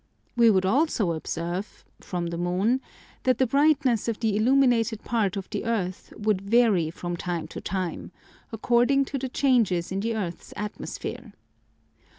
[0.35, 2.81] We would also observe (from the moon)
[3.21, 7.61] that the brightness of the illuminated part of the earth would vary from time to
[7.61, 8.11] time,
[8.51, 11.33] according to the changes in the earth's atmosphere.